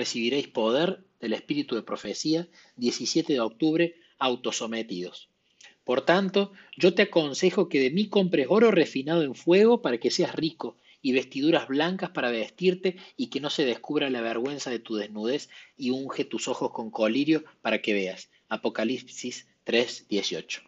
recibiréis 0.00 0.48
poder 0.48 1.04
del 1.20 1.34
Espíritu 1.34 1.74
de 1.74 1.82
profecía, 1.82 2.48
17 2.76 3.34
de 3.34 3.40
octubre, 3.40 3.96
autosometidos. 4.18 5.28
Por 5.84 6.00
tanto, 6.06 6.52
yo 6.74 6.94
te 6.94 7.02
aconsejo 7.02 7.68
que 7.68 7.80
de 7.80 7.90
mí 7.90 8.08
compres 8.08 8.46
oro 8.48 8.70
refinado 8.70 9.22
en 9.22 9.34
fuego 9.34 9.82
para 9.82 9.98
que 9.98 10.10
seas 10.10 10.34
rico, 10.34 10.78
y 11.02 11.12
vestiduras 11.12 11.68
blancas 11.68 12.10
para 12.10 12.30
vestirte, 12.30 12.96
y 13.18 13.26
que 13.28 13.40
no 13.40 13.50
se 13.50 13.66
descubra 13.66 14.08
la 14.08 14.22
vergüenza 14.22 14.70
de 14.70 14.78
tu 14.78 14.94
desnudez, 14.96 15.50
y 15.76 15.90
unge 15.90 16.24
tus 16.24 16.48
ojos 16.48 16.70
con 16.72 16.90
colirio 16.90 17.44
para 17.60 17.82
que 17.82 17.92
veas. 17.92 18.30
Apocalipsis 18.48 19.48
3, 19.64 20.06
18. 20.08 20.62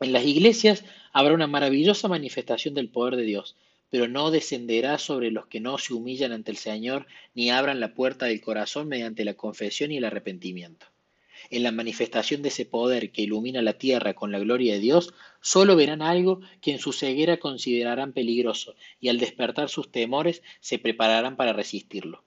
En 0.00 0.12
las 0.12 0.24
iglesias 0.26 0.84
habrá 1.12 1.32
una 1.32 1.46
maravillosa 1.46 2.08
manifestación 2.08 2.74
del 2.74 2.90
poder 2.90 3.16
de 3.16 3.24
Dios, 3.24 3.56
pero 3.90 4.08
no 4.08 4.30
descenderá 4.30 4.98
sobre 4.98 5.30
los 5.30 5.46
que 5.46 5.60
no 5.60 5.76
se 5.76 5.92
humillan 5.92 6.32
ante 6.32 6.52
el 6.52 6.56
Señor 6.56 7.06
ni 7.34 7.50
abran 7.50 7.80
la 7.80 7.92
puerta 7.94 8.26
del 8.26 8.40
corazón 8.40 8.88
mediante 8.88 9.24
la 9.24 9.34
confesión 9.34 9.92
y 9.92 9.98
el 9.98 10.04
arrepentimiento. 10.04 10.86
En 11.50 11.64
la 11.64 11.72
manifestación 11.72 12.42
de 12.42 12.48
ese 12.48 12.64
poder 12.64 13.10
que 13.10 13.22
ilumina 13.22 13.60
la 13.62 13.72
tierra 13.72 14.14
con 14.14 14.30
la 14.30 14.38
gloria 14.38 14.74
de 14.74 14.80
Dios, 14.80 15.12
solo 15.40 15.74
verán 15.74 16.02
algo 16.02 16.40
que 16.60 16.70
en 16.72 16.78
su 16.78 16.92
ceguera 16.92 17.38
considerarán 17.38 18.12
peligroso 18.12 18.76
y 19.00 19.08
al 19.08 19.18
despertar 19.18 19.68
sus 19.68 19.90
temores 19.90 20.42
se 20.60 20.78
prepararán 20.78 21.36
para 21.36 21.52
resistirlo. 21.52 22.24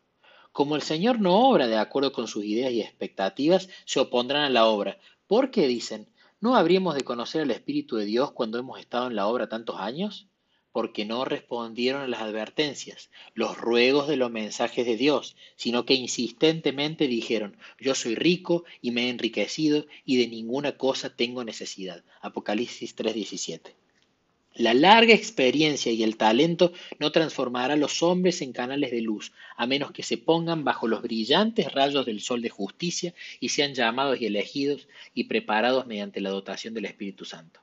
Como 0.52 0.76
el 0.76 0.82
Señor 0.82 1.20
no 1.20 1.50
obra 1.50 1.68
de 1.68 1.78
acuerdo 1.78 2.12
con 2.12 2.28
sus 2.28 2.44
ideas 2.44 2.74
y 2.74 2.82
expectativas, 2.82 3.70
se 3.86 4.00
opondrán 4.00 4.44
a 4.44 4.50
la 4.50 4.66
obra. 4.66 5.00
¿Por 5.26 5.52
qué 5.52 5.68
dicen? 5.68 6.10
¿No 6.42 6.56
habríamos 6.56 6.96
de 6.96 7.04
conocer 7.04 7.42
al 7.42 7.52
Espíritu 7.52 7.96
de 7.96 8.06
Dios 8.06 8.34
cuando 8.34 8.60
hemos 8.60 8.80
estado 8.80 9.08
en 9.08 9.16
la 9.16 9.28
obra 9.28 9.48
tantos 9.48 9.80
años? 9.80 10.28
Porque 10.74 11.06
no 11.06 11.24
respondieron 11.24 12.02
a 12.02 12.08
las 12.08 12.22
advertencias, 12.22 13.10
los 13.34 13.58
ruegos 13.58 14.10
de 14.10 14.18
los 14.18 14.30
mensajes 14.30 14.86
de 14.86 14.98
Dios, 14.98 15.38
sino 15.56 15.86
que 15.86 15.94
insistentemente 15.94 17.08
dijeron, 17.08 17.56
yo 17.80 17.96
soy 17.96 18.16
rico 18.16 18.66
y 18.82 18.92
me 18.92 19.06
he 19.06 19.10
enriquecido 19.10 19.86
y 20.04 20.18
de 20.18 20.28
ninguna 20.28 20.76
cosa 20.76 21.16
tengo 21.16 21.46
necesidad. 21.46 22.04
Apocalipsis 22.22 22.96
3:17. 22.98 23.76
La 24.56 24.76
larga 24.76 25.16
experiencia 25.16 25.92
y 25.92 26.04
el 26.04 26.16
talento 26.16 26.74
no 27.00 27.12
transformará 27.12 27.74
a 27.74 27.78
los 27.78 28.04
hombres 28.04 28.40
en 28.44 28.54
canales 28.54 28.92
de 28.92 29.02
luz, 29.02 29.32
a 29.58 29.66
menos 29.66 29.92
que 29.92 30.04
se 30.04 30.20
pongan 30.20 30.64
bajo 30.64 30.88
los 30.88 31.02
brillantes 31.02 31.72
rayos 31.72 32.06
del 32.06 32.22
sol 32.22 32.44
de 32.44 32.50
justicia 32.50 33.16
y 33.40 33.50
sean 33.50 33.74
llamados 33.74 34.22
y 34.22 34.28
elegidos 34.28 34.88
y 35.16 35.24
preparados 35.24 35.88
mediante 35.88 36.22
la 36.22 36.30
dotación 36.30 36.76
del 36.76 36.86
Espíritu 36.86 37.26
Santo. 37.26 37.63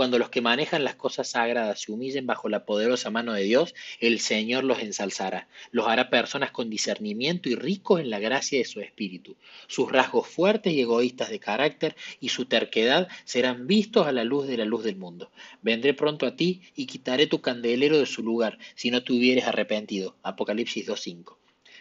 Cuando 0.00 0.18
los 0.18 0.30
que 0.30 0.40
manejan 0.40 0.82
las 0.82 0.94
cosas 0.94 1.28
sagradas 1.28 1.82
se 1.82 1.92
humillen 1.92 2.26
bajo 2.26 2.48
la 2.48 2.64
poderosa 2.64 3.10
mano 3.10 3.34
de 3.34 3.42
Dios, 3.42 3.74
el 4.00 4.18
Señor 4.18 4.64
los 4.64 4.78
ensalzará, 4.78 5.46
los 5.72 5.88
hará 5.88 6.08
personas 6.08 6.52
con 6.52 6.70
discernimiento 6.70 7.50
y 7.50 7.54
ricos 7.54 8.00
en 8.00 8.08
la 8.08 8.18
gracia 8.18 8.56
de 8.56 8.64
su 8.64 8.80
espíritu. 8.80 9.36
Sus 9.66 9.92
rasgos 9.92 10.26
fuertes 10.26 10.72
y 10.72 10.80
egoístas 10.80 11.28
de 11.28 11.38
carácter 11.38 11.96
y 12.18 12.30
su 12.30 12.46
terquedad 12.46 13.08
serán 13.26 13.66
vistos 13.66 14.06
a 14.06 14.12
la 14.12 14.24
luz 14.24 14.46
de 14.46 14.56
la 14.56 14.64
luz 14.64 14.84
del 14.84 14.96
mundo. 14.96 15.30
Vendré 15.60 15.92
pronto 15.92 16.24
a 16.24 16.34
ti 16.34 16.62
y 16.74 16.86
quitaré 16.86 17.26
tu 17.26 17.42
candelero 17.42 17.98
de 17.98 18.06
su 18.06 18.22
lugar, 18.22 18.56
si 18.76 18.90
no 18.90 19.04
te 19.04 19.12
hubieres 19.12 19.44
arrepentido. 19.44 20.16
Apocalipsis 20.22 20.88
2.5. 20.88 21.36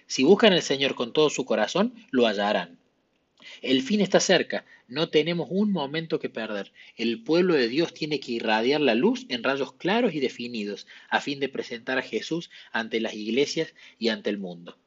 Si 0.08 0.26
buscan 0.26 0.52
al 0.52 0.62
Señor 0.62 0.94
con 0.94 1.14
todo 1.14 1.30
su 1.30 1.46
corazón, 1.46 1.94
lo 2.12 2.28
hallarán. 2.28 2.80
El 3.62 3.82
fin 3.82 4.02
está 4.02 4.20
cerca, 4.20 4.66
no 4.88 5.10
tenemos 5.10 5.48
un 5.50 5.72
momento 5.72 6.20
que 6.20 6.30
perder. 6.30 6.74
El 6.98 7.24
pueblo 7.24 7.54
de 7.54 7.68
Dios 7.68 7.94
tiene 7.94 8.20
que 8.20 8.34
irradiar 8.34 8.82
la 8.82 8.96
luz 8.96 9.26
en 9.30 9.44
rayos 9.44 9.74
claros 9.74 10.14
y 10.14 10.20
definidos, 10.20 10.88
a 11.10 11.22
fin 11.22 11.40
de 11.40 11.50
presentar 11.50 11.98
a 11.98 12.04
Jesús 12.04 12.50
ante 12.72 13.00
las 13.00 13.14
iglesias 13.14 13.74
y 13.98 14.10
ante 14.10 14.30
el 14.30 14.40
mundo. 14.40 14.78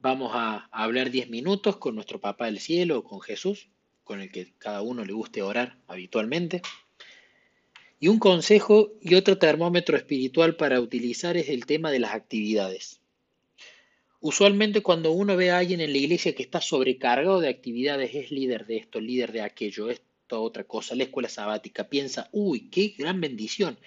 Vamos 0.00 0.32
a 0.34 0.68
hablar 0.70 1.10
diez 1.10 1.28
minutos 1.28 1.76
con 1.78 1.94
nuestro 1.94 2.20
Papá 2.20 2.46
del 2.46 2.60
Cielo, 2.60 3.02
con 3.02 3.20
Jesús, 3.20 3.68
con 4.04 4.20
el 4.20 4.30
que 4.30 4.52
cada 4.58 4.82
uno 4.82 5.04
le 5.04 5.12
guste 5.12 5.42
orar 5.42 5.78
habitualmente. 5.88 6.62
Y 7.98 8.08
un 8.08 8.18
consejo 8.18 8.92
y 9.00 9.14
otro 9.14 9.38
termómetro 9.38 9.96
espiritual 9.96 10.56
para 10.56 10.80
utilizar 10.80 11.36
es 11.36 11.48
el 11.48 11.66
tema 11.66 11.90
de 11.90 11.98
las 11.98 12.14
actividades. 12.14 13.00
Usualmente 14.28 14.82
cuando 14.82 15.12
uno 15.12 15.36
ve 15.36 15.52
a 15.52 15.58
alguien 15.58 15.80
en 15.80 15.92
la 15.92 15.98
iglesia 15.98 16.34
que 16.34 16.42
está 16.42 16.60
sobrecargado 16.60 17.38
de 17.38 17.48
actividades, 17.48 18.12
es 18.12 18.32
líder 18.32 18.66
de 18.66 18.78
esto, 18.78 19.00
líder 19.00 19.30
de 19.30 19.40
aquello, 19.40 19.88
esto, 19.88 20.42
otra 20.42 20.64
cosa, 20.64 20.96
la 20.96 21.04
escuela 21.04 21.28
sabática, 21.28 21.88
piensa, 21.88 22.28
uy, 22.32 22.68
qué 22.68 22.88
gran 22.98 23.20
bendición. 23.20 23.78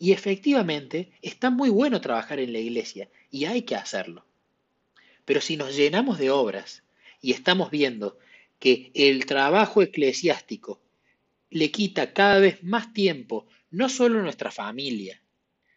Y 0.00 0.10
efectivamente 0.10 1.12
está 1.22 1.48
muy 1.50 1.70
bueno 1.70 2.00
trabajar 2.00 2.40
en 2.40 2.52
la 2.52 2.58
iglesia 2.58 3.08
y 3.30 3.44
hay 3.44 3.62
que 3.62 3.76
hacerlo. 3.76 4.26
Pero 5.24 5.40
si 5.40 5.56
nos 5.56 5.76
llenamos 5.76 6.18
de 6.18 6.32
obras 6.32 6.82
y 7.20 7.30
estamos 7.30 7.70
viendo 7.70 8.18
que 8.58 8.90
el 8.94 9.26
trabajo 9.26 9.80
eclesiástico 9.80 10.80
le 11.50 11.70
quita 11.70 12.12
cada 12.12 12.40
vez 12.40 12.64
más 12.64 12.92
tiempo, 12.92 13.46
no 13.70 13.88
solo 13.88 14.18
a 14.18 14.22
nuestra 14.24 14.50
familia, 14.50 15.22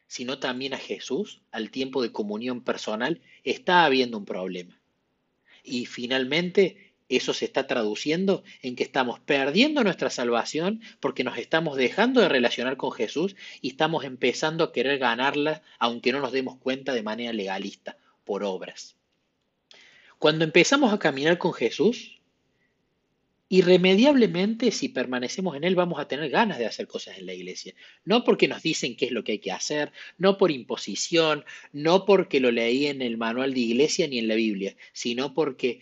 sino 0.07 0.39
también 0.39 0.73
a 0.73 0.77
Jesús, 0.77 1.41
al 1.51 1.69
tiempo 1.69 2.01
de 2.01 2.11
comunión 2.11 2.61
personal, 2.61 3.21
está 3.43 3.85
habiendo 3.85 4.17
un 4.17 4.25
problema. 4.25 4.79
Y 5.63 5.85
finalmente, 5.85 6.93
eso 7.09 7.33
se 7.33 7.45
está 7.45 7.67
traduciendo 7.67 8.43
en 8.61 8.75
que 8.75 8.83
estamos 8.83 9.19
perdiendo 9.19 9.83
nuestra 9.83 10.09
salvación 10.09 10.81
porque 10.99 11.23
nos 11.23 11.37
estamos 11.37 11.77
dejando 11.77 12.21
de 12.21 12.29
relacionar 12.29 12.77
con 12.77 12.91
Jesús 12.91 13.35
y 13.61 13.69
estamos 13.69 14.03
empezando 14.03 14.63
a 14.63 14.71
querer 14.73 14.99
ganarla, 14.99 15.61
aunque 15.79 16.11
no 16.11 16.19
nos 16.19 16.31
demos 16.31 16.57
cuenta 16.57 16.93
de 16.93 17.03
manera 17.03 17.31
legalista, 17.33 17.97
por 18.25 18.43
obras. 18.43 18.95
Cuando 20.19 20.43
empezamos 20.43 20.91
a 20.91 20.99
caminar 20.99 21.37
con 21.37 21.53
Jesús, 21.53 22.16
irremediablemente, 23.49 24.71
si 24.71 24.89
permanecemos 24.89 25.55
en 25.55 25.63
Él, 25.63 25.75
vamos 25.75 25.99
a 25.99 26.07
tener 26.07 26.29
ganas 26.29 26.57
de 26.57 26.65
hacer 26.65 26.87
cosas 26.87 27.17
en 27.17 27.25
la 27.25 27.33
iglesia. 27.33 27.73
No 28.03 28.23
porque 28.23 28.47
nos 28.47 28.61
dicen 28.61 28.95
qué 28.95 29.05
es 29.05 29.11
lo 29.11 29.23
que 29.23 29.33
hay 29.33 29.39
que 29.39 29.51
hacer, 29.51 29.91
no 30.17 30.37
por 30.37 30.51
imposición, 30.51 31.45
no 31.71 32.05
porque 32.05 32.39
lo 32.39 32.51
leí 32.51 32.87
en 32.87 33.01
el 33.01 33.17
manual 33.17 33.53
de 33.53 33.61
iglesia 33.61 34.07
ni 34.07 34.19
en 34.19 34.27
la 34.27 34.35
Biblia, 34.35 34.75
sino 34.91 35.33
porque 35.33 35.79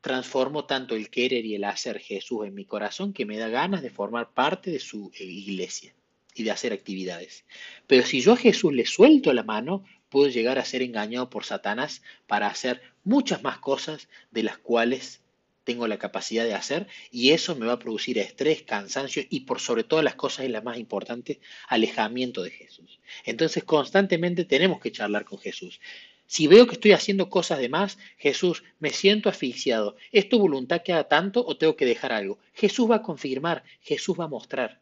transformo 0.00 0.64
tanto 0.64 0.96
el 0.96 1.10
querer 1.10 1.46
y 1.46 1.54
el 1.54 1.64
hacer 1.64 2.00
Jesús 2.00 2.46
en 2.46 2.54
mi 2.54 2.64
corazón 2.64 3.12
que 3.12 3.24
me 3.24 3.38
da 3.38 3.48
ganas 3.48 3.82
de 3.82 3.90
formar 3.90 4.32
parte 4.32 4.70
de 4.70 4.80
su 4.80 5.12
iglesia 5.18 5.94
y 6.34 6.42
de 6.42 6.50
hacer 6.50 6.72
actividades. 6.72 7.44
Pero 7.86 8.04
si 8.04 8.20
yo 8.20 8.32
a 8.32 8.36
Jesús 8.36 8.72
le 8.72 8.86
suelto 8.86 9.32
la 9.32 9.44
mano, 9.44 9.84
puedo 10.08 10.28
llegar 10.28 10.58
a 10.58 10.64
ser 10.64 10.82
engañado 10.82 11.30
por 11.30 11.44
Satanás 11.44 12.02
para 12.26 12.48
hacer 12.48 12.82
muchas 13.04 13.42
más 13.42 13.58
cosas 13.58 14.08
de 14.30 14.42
las 14.42 14.58
cuales 14.58 15.22
tengo 15.64 15.86
la 15.86 15.98
capacidad 15.98 16.44
de 16.44 16.54
hacer 16.54 16.86
y 17.10 17.30
eso 17.30 17.54
me 17.54 17.66
va 17.66 17.74
a 17.74 17.78
producir 17.78 18.18
estrés, 18.18 18.62
cansancio 18.62 19.22
y 19.28 19.40
por 19.40 19.60
sobre 19.60 19.84
todas 19.84 20.04
las 20.04 20.14
cosas 20.14 20.46
y 20.46 20.48
la 20.48 20.60
más 20.60 20.78
importante, 20.78 21.40
alejamiento 21.68 22.42
de 22.42 22.50
Jesús. 22.50 23.00
Entonces 23.24 23.64
constantemente 23.64 24.44
tenemos 24.44 24.80
que 24.80 24.92
charlar 24.92 25.24
con 25.24 25.38
Jesús. 25.38 25.80
Si 26.26 26.46
veo 26.46 26.66
que 26.66 26.74
estoy 26.74 26.92
haciendo 26.92 27.28
cosas 27.28 27.58
de 27.58 27.68
más, 27.68 27.98
Jesús, 28.16 28.64
me 28.78 28.90
siento 28.90 29.28
asfixiado. 29.28 29.96
¿Es 30.12 30.28
tu 30.28 30.38
voluntad 30.38 30.82
que 30.82 30.92
haga 30.92 31.08
tanto 31.08 31.44
o 31.44 31.58
tengo 31.58 31.76
que 31.76 31.84
dejar 31.84 32.12
algo? 32.12 32.38
Jesús 32.54 32.90
va 32.90 32.96
a 32.96 33.02
confirmar, 33.02 33.64
Jesús 33.82 34.18
va 34.18 34.24
a 34.24 34.28
mostrar. 34.28 34.80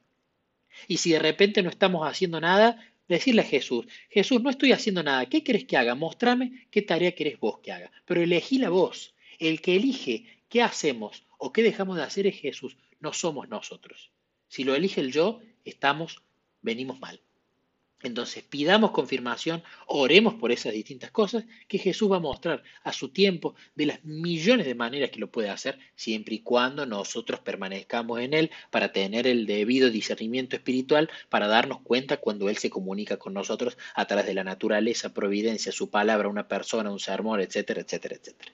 Y 0.86 0.98
si 0.98 1.10
de 1.10 1.18
repente 1.18 1.62
no 1.62 1.68
estamos 1.68 2.06
haciendo 2.06 2.40
nada, 2.40 2.78
decirle 3.08 3.42
a 3.42 3.44
Jesús, 3.44 3.86
Jesús, 4.08 4.40
no 4.40 4.50
estoy 4.50 4.70
haciendo 4.70 5.02
nada, 5.02 5.26
¿qué 5.26 5.42
querés 5.42 5.64
que 5.64 5.76
haga? 5.76 5.96
Mostrame 5.96 6.68
qué 6.70 6.82
tarea 6.82 7.16
querés 7.16 7.40
vos 7.40 7.58
que 7.58 7.72
haga. 7.72 7.90
Pero 8.04 8.22
elegí 8.22 8.58
la 8.58 8.70
voz. 8.70 9.14
El 9.40 9.60
que 9.60 9.74
elige 9.74 10.26
qué 10.50 10.62
hacemos 10.62 11.24
o 11.38 11.52
qué 11.52 11.62
dejamos 11.62 11.96
de 11.96 12.02
hacer 12.02 12.26
es 12.26 12.38
Jesús, 12.38 12.76
no 12.98 13.14
somos 13.14 13.48
nosotros. 13.48 14.10
Si 14.48 14.64
lo 14.64 14.74
elige 14.74 15.00
el 15.00 15.12
yo, 15.12 15.40
estamos, 15.64 16.22
venimos 16.60 17.00
mal. 17.00 17.22
Entonces 18.02 18.42
pidamos 18.42 18.92
confirmación, 18.92 19.62
oremos 19.86 20.34
por 20.34 20.52
esas 20.52 20.72
distintas 20.72 21.10
cosas 21.10 21.44
que 21.68 21.76
Jesús 21.76 22.10
va 22.10 22.16
a 22.16 22.20
mostrar 22.20 22.62
a 22.82 22.92
su 22.94 23.10
tiempo 23.10 23.54
de 23.74 23.86
las 23.86 24.04
millones 24.04 24.64
de 24.64 24.74
maneras 24.74 25.10
que 25.10 25.20
lo 25.20 25.30
puede 25.30 25.50
hacer, 25.50 25.78
siempre 25.94 26.36
y 26.36 26.40
cuando 26.40 26.86
nosotros 26.86 27.40
permanezcamos 27.40 28.20
en 28.20 28.32
Él 28.32 28.50
para 28.70 28.92
tener 28.92 29.26
el 29.26 29.46
debido 29.46 29.90
discernimiento 29.90 30.56
espiritual, 30.56 31.10
para 31.28 31.46
darnos 31.46 31.82
cuenta 31.82 32.16
cuando 32.16 32.48
Él 32.48 32.56
se 32.56 32.70
comunica 32.70 33.18
con 33.18 33.34
nosotros 33.34 33.76
a 33.94 34.06
través 34.06 34.26
de 34.26 34.34
la 34.34 34.44
naturaleza, 34.44 35.12
providencia, 35.12 35.70
su 35.70 35.90
palabra, 35.90 36.28
una 36.28 36.48
persona, 36.48 36.90
un 36.90 37.00
sermón, 37.00 37.40
etcétera, 37.40 37.82
etcétera, 37.82 38.16
etcétera. 38.16 38.52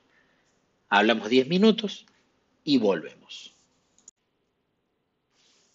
Hablamos 0.89 1.29
10 1.29 1.49
minutos 1.49 2.07
y 2.63 2.79
volvemos. 2.79 3.53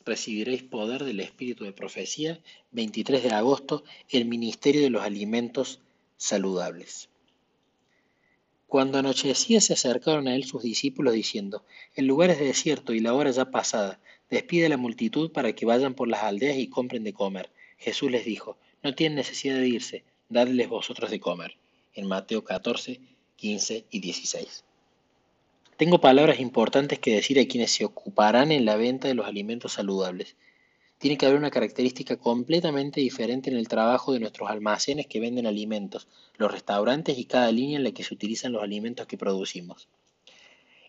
Recibiréis 0.06 0.63
poder 0.63 1.04
del 1.04 1.19
Espíritu 1.19 1.66
de 1.66 1.74
Profecía, 1.74 2.40
23 2.72 3.22
de 3.24 3.31
agosto, 3.31 3.84
el 4.08 4.24
Ministerio 4.24 4.81
de 4.81 4.90
los 4.90 5.04
Alimentos 5.04 5.81
Saludables. 6.16 7.10
Cuando 8.68 9.00
anochecía 9.00 9.60
se 9.60 9.74
acercaron 9.74 10.30
a 10.30 10.36
él 10.36 10.46
sus 10.46 10.63
discípulos 10.63 11.13
diciendo, 11.13 11.66
El 11.94 12.08
lugar 12.08 12.30
es 12.30 12.40
desierto 12.40 12.94
y 12.94 13.02
la 13.02 13.13
hora 13.13 13.31
ya 13.31 13.52
pasada, 13.52 14.00
despide 14.30 14.68
a 14.68 14.69
la 14.69 14.78
multitud 14.78 15.34
para 15.34 15.54
que 15.54 15.66
vayan 15.66 15.94
por 15.94 16.08
las 16.08 16.24
aldeas 16.24 16.56
y 16.56 16.69
compren 16.69 17.04
de 17.04 17.12
comer. 17.12 17.52
Jesús 17.78 18.10
les 18.10 18.24
dijo, 18.24 18.58
No 18.81 18.96
tienen 18.96 19.18
necesidad 19.18 19.58
de 19.58 19.68
irse, 19.68 20.06
dadles 20.30 20.69
vosotros 20.69 21.12
de 21.12 21.19
comer. 21.19 21.58
En 21.94 22.08
Mateo 22.08 22.46
14, 22.46 23.02
15 23.36 23.88
y 23.92 24.00
16. 24.00 24.63
Tengo 25.81 26.00
palabras 26.00 26.39
importantes 26.39 27.00
que 27.00 27.16
decir 27.16 27.39
a 27.39 27.48
quienes 27.48 27.72
se 27.72 27.86
ocuparán 27.86 28.51
en 28.51 28.66
la 28.66 28.75
venta 28.75 29.07
de 29.07 29.16
los 29.16 29.25
alimentos 29.25 29.74
saludables. 29.74 30.36
Tiene 31.00 31.18
que 31.18 31.25
haber 31.25 31.39
una 31.39 31.50
característica 31.50 32.18
completamente 32.18 33.01
diferente 33.01 33.50
en 33.50 33.57
el 33.57 33.68
trabajo 33.68 34.13
de 34.13 34.19
nuestros 34.19 34.48
almacenes 34.51 35.07
que 35.07 35.19
venden 35.19 35.48
alimentos, 35.48 36.07
los 36.38 36.51
restaurantes 36.51 37.18
y 37.18 37.25
cada 37.25 37.51
línea 37.51 37.78
en 37.80 37.83
la 37.83 37.94
que 37.94 38.04
se 38.04 38.13
utilizan 38.13 38.51
los 38.51 38.62
alimentos 38.62 39.07
que 39.07 39.18
producimos. 39.18 39.88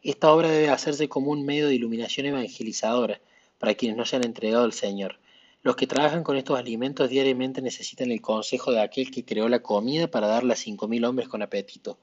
Esta 0.03 0.31
obra 0.31 0.51
debe 0.51 0.69
hacerse 0.69 1.09
como 1.09 1.31
un 1.31 1.47
medio 1.47 1.69
de 1.69 1.75
iluminación 1.75 2.27
evangelizadora 2.27 3.19
para 3.59 3.73
quienes 3.73 3.97
no 3.97 4.05
se 4.05 4.17
han 4.17 4.27
entregado 4.27 4.65
al 4.65 4.75
Señor. 4.75 5.21
Los 5.63 5.75
que 5.77 5.87
trabajan 5.87 6.23
con 6.23 6.37
estos 6.37 6.59
alimentos 6.59 7.09
diariamente 7.09 7.63
necesitan 7.63 8.11
el 8.11 8.21
consejo 8.21 8.73
de 8.73 8.83
aquel 8.83 9.11
que 9.11 9.25
creó 9.25 9.49
la 9.49 9.63
comida 9.63 10.09
para 10.09 10.27
darla 10.27 10.53
a 10.53 10.57
cinco 10.57 10.87
mil 10.87 11.07
hombres 11.07 11.29
con 11.29 11.41
apetito. 11.41 11.97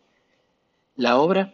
La 0.95 1.19
obra 1.19 1.53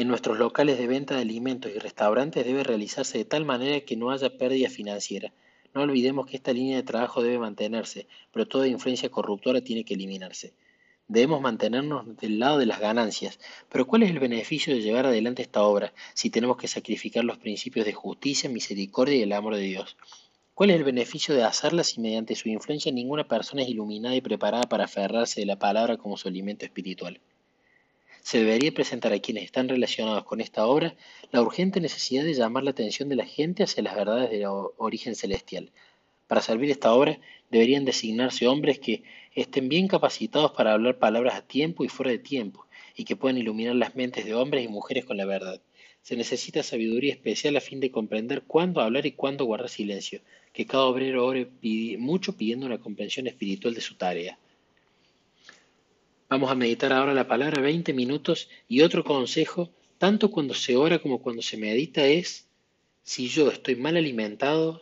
en 0.00 0.08
nuestros 0.08 0.38
locales 0.38 0.78
de 0.78 0.86
venta 0.86 1.14
de 1.14 1.20
alimentos 1.20 1.70
y 1.70 1.78
restaurantes 1.78 2.46
debe 2.46 2.64
realizarse 2.64 3.18
de 3.18 3.26
tal 3.26 3.44
manera 3.44 3.80
que 3.80 3.96
no 3.96 4.10
haya 4.10 4.38
pérdida 4.38 4.70
financiera. 4.70 5.30
No 5.74 5.82
olvidemos 5.82 6.26
que 6.26 6.36
esta 6.36 6.54
línea 6.54 6.78
de 6.78 6.82
trabajo 6.82 7.22
debe 7.22 7.38
mantenerse, 7.38 8.06
pero 8.32 8.48
toda 8.48 8.66
influencia 8.66 9.10
corruptora 9.10 9.60
tiene 9.60 9.84
que 9.84 9.92
eliminarse. 9.92 10.54
Debemos 11.06 11.42
mantenernos 11.42 12.16
del 12.16 12.38
lado 12.38 12.56
de 12.58 12.64
las 12.64 12.80
ganancias, 12.80 13.38
pero 13.68 13.86
¿cuál 13.86 14.04
es 14.04 14.10
el 14.10 14.20
beneficio 14.20 14.74
de 14.74 14.80
llevar 14.80 15.04
adelante 15.04 15.42
esta 15.42 15.64
obra 15.64 15.92
si 16.14 16.30
tenemos 16.30 16.56
que 16.56 16.68
sacrificar 16.68 17.24
los 17.24 17.36
principios 17.36 17.84
de 17.84 17.92
justicia, 17.92 18.48
misericordia 18.48 19.16
y 19.16 19.22
el 19.22 19.32
amor 19.34 19.56
de 19.56 19.62
Dios? 19.62 19.98
¿Cuál 20.54 20.70
es 20.70 20.76
el 20.76 20.84
beneficio 20.84 21.34
de 21.34 21.44
hacerla 21.44 21.84
si 21.84 22.00
mediante 22.00 22.36
su 22.36 22.48
influencia 22.48 22.90
ninguna 22.90 23.28
persona 23.28 23.62
es 23.62 23.68
iluminada 23.68 24.16
y 24.16 24.22
preparada 24.22 24.64
para 24.64 24.84
aferrarse 24.84 25.40
de 25.40 25.46
la 25.46 25.58
palabra 25.58 25.98
como 25.98 26.16
su 26.16 26.28
alimento 26.28 26.64
espiritual? 26.64 27.20
Se 28.30 28.38
debería 28.38 28.70
presentar 28.70 29.12
a 29.12 29.18
quienes 29.18 29.42
están 29.42 29.68
relacionados 29.68 30.22
con 30.22 30.40
esta 30.40 30.64
obra 30.64 30.94
la 31.32 31.42
urgente 31.42 31.80
necesidad 31.80 32.22
de 32.22 32.34
llamar 32.34 32.62
la 32.62 32.70
atención 32.70 33.08
de 33.08 33.16
la 33.16 33.26
gente 33.26 33.64
hacia 33.64 33.82
las 33.82 33.96
verdades 33.96 34.30
de 34.30 34.46
origen 34.46 35.16
celestial. 35.16 35.72
Para 36.28 36.40
servir 36.40 36.70
esta 36.70 36.94
obra 36.94 37.18
deberían 37.50 37.84
designarse 37.84 38.46
hombres 38.46 38.78
que 38.78 39.02
estén 39.34 39.68
bien 39.68 39.88
capacitados 39.88 40.52
para 40.52 40.74
hablar 40.74 41.00
palabras 41.00 41.34
a 41.34 41.42
tiempo 41.42 41.82
y 41.82 41.88
fuera 41.88 42.12
de 42.12 42.20
tiempo, 42.20 42.68
y 42.94 43.02
que 43.02 43.16
puedan 43.16 43.36
iluminar 43.36 43.74
las 43.74 43.96
mentes 43.96 44.24
de 44.24 44.32
hombres 44.32 44.64
y 44.64 44.68
mujeres 44.68 45.04
con 45.04 45.16
la 45.16 45.24
verdad. 45.24 45.60
Se 46.00 46.14
necesita 46.14 46.62
sabiduría 46.62 47.12
especial 47.12 47.56
a 47.56 47.60
fin 47.60 47.80
de 47.80 47.90
comprender 47.90 48.42
cuándo 48.42 48.80
hablar 48.80 49.06
y 49.06 49.10
cuándo 49.10 49.44
guardar 49.44 49.70
silencio, 49.70 50.20
que 50.52 50.66
cada 50.66 50.84
obrero 50.84 51.26
ore 51.26 51.48
mucho 51.98 52.36
pidiendo 52.36 52.66
una 52.66 52.78
comprensión 52.78 53.26
espiritual 53.26 53.74
de 53.74 53.80
su 53.80 53.96
tarea. 53.96 54.38
Vamos 56.30 56.48
a 56.48 56.54
meditar 56.54 56.92
ahora 56.92 57.12
la 57.12 57.26
palabra 57.26 57.60
20 57.60 57.92
minutos 57.92 58.48
y 58.68 58.82
otro 58.82 59.02
consejo, 59.02 59.68
tanto 59.98 60.30
cuando 60.30 60.54
se 60.54 60.76
ora 60.76 61.00
como 61.00 61.20
cuando 61.20 61.42
se 61.42 61.56
medita, 61.56 62.06
es 62.06 62.46
si 63.02 63.26
yo 63.26 63.50
estoy 63.50 63.74
mal 63.74 63.96
alimentado, 63.96 64.80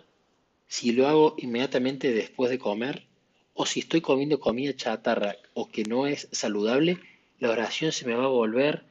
si 0.67 0.93
lo 0.93 1.09
hago 1.09 1.37
inmediatamente 1.39 2.13
después 2.13 2.51
de 2.51 2.59
comer, 2.59 3.07
o 3.55 3.65
si 3.65 3.81
estoy 3.81 4.03
comiendo 4.03 4.39
comida 4.39 4.77
chatarra 4.77 5.37
o 5.55 5.71
que 5.71 5.85
no 5.85 6.07
es 6.07 6.29
saludable, 6.33 6.99
la 7.41 7.49
oración 7.49 7.93
se 7.93 8.05
me 8.05 8.15
va 8.15 8.25
a 8.25 8.29
volver 8.29 8.83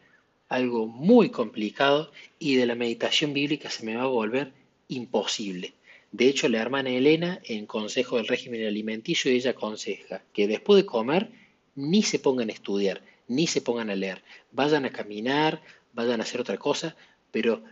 algo 0.50 0.88
muy 0.88 1.30
complicado 1.30 2.12
y 2.40 2.56
de 2.56 2.66
la 2.66 2.74
meditación 2.74 3.34
bíblica 3.34 3.70
se 3.70 3.86
me 3.86 3.96
va 3.96 4.06
a 4.06 4.08
volver 4.08 4.52
imposible. 4.88 5.76
De 6.12 6.28
hecho, 6.28 6.50
la 6.50 6.64
hermana 6.64 6.90
Elena, 6.90 7.40
en 7.44 7.68
Consejo 7.68 8.18
del 8.18 8.26
Régimen 8.26 8.66
Alimenticio, 8.66 9.30
ella 9.30 9.52
aconseja 9.52 10.24
que 10.34 10.48
después 10.48 10.82
de 10.82 10.88
comer 10.88 11.30
ni 11.78 12.02
se 12.02 12.20
pongan 12.20 12.50
a 12.50 12.54
estudiar, 12.54 13.02
ni 13.28 13.48
se 13.48 13.62
pongan 13.62 13.90
a 13.90 13.96
leer. 13.96 14.24
Vayan 14.52 14.84
a 14.86 14.90
caminar, 14.90 15.62
vayan 15.94 16.20
a 16.20 16.24
hacer 16.24 16.42
otra 16.42 16.58
cosa, 16.58 16.98
pero 17.32 17.64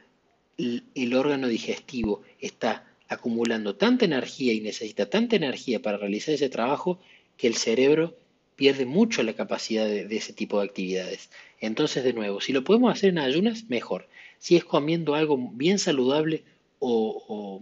el, 0.58 1.14
órgano 1.16 1.48
digestivo 1.48 2.22
está 2.40 2.88
acumulando 3.10 3.76
tanta 3.76 4.06
energía 4.06 4.54
y 4.54 4.62
necesita 4.62 5.10
tanta 5.10 5.36
energía 5.36 5.82
para 5.82 5.98
realizar 5.98 6.36
ese 6.36 6.50
trabajo 6.50 7.00
que 7.36 7.48
el 7.48 7.56
cerebro 7.56 8.16
pierde 8.56 8.86
mucho 8.86 9.24
la 9.24 9.34
capacidad 9.34 9.86
de, 9.86 10.16
ese 10.16 10.34
tipo 10.34 10.60
de 10.60 10.66
actividades. 10.66 11.30
Entonces, 11.60 12.04
de 12.04 12.14
nuevo, 12.14 12.40
si 12.42 12.54
lo 12.54 12.64
podemos 12.64 12.94
hacer 12.94 13.10
en 13.10 13.18
ayunas, 13.18 13.66
mejor. 13.70 14.08
Si 14.38 14.56
es 14.56 14.64
comiendo 14.64 15.16
algo 15.16 15.38
bien 15.54 15.80
saludable 15.80 16.44
o, 16.80 17.60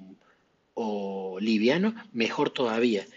o 0.74 1.40
liviano, 1.40 1.96
mejor 2.12 2.50
todavía. 2.50 3.08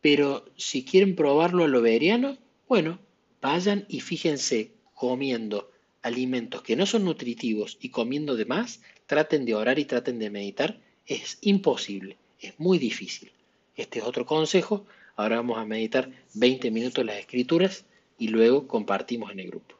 Pero 0.00 0.44
si 0.56 0.84
quieren 0.84 1.14
probarlo 1.14 1.64
a 1.64 1.68
lo 1.68 1.80
veriano, 1.80 2.36
bueno, 2.68 2.98
vayan 3.40 3.84
y 3.88 4.00
fíjense 4.00 4.72
comiendo 4.94 5.70
alimentos 6.02 6.62
que 6.62 6.76
no 6.76 6.86
son 6.86 7.04
nutritivos 7.04 7.78
y 7.80 7.90
comiendo 7.90 8.36
de 8.36 8.44
más, 8.44 8.80
traten 9.06 9.44
de 9.44 9.54
orar 9.54 9.78
y 9.78 9.84
traten 9.84 10.18
de 10.18 10.30
meditar. 10.30 10.80
Es 11.06 11.38
imposible, 11.40 12.16
es 12.40 12.58
muy 12.58 12.78
difícil. 12.78 13.30
Este 13.76 14.00
es 14.00 14.04
otro 14.04 14.26
consejo. 14.26 14.86
Ahora 15.16 15.36
vamos 15.36 15.58
a 15.58 15.64
meditar 15.64 16.10
20 16.34 16.70
minutos 16.70 17.04
las 17.04 17.18
escrituras 17.18 17.84
y 18.18 18.28
luego 18.28 18.66
compartimos 18.66 19.30
en 19.30 19.40
el 19.40 19.50
grupo. 19.50 19.75